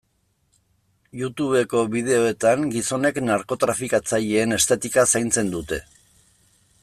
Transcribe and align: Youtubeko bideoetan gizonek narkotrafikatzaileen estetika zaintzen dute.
Youtubeko 1.19 1.83
bideoetan 1.95 2.65
gizonek 2.77 3.21
narkotrafikatzaileen 3.27 4.57
estetika 4.59 5.07
zaintzen 5.15 5.55
dute. 5.57 5.83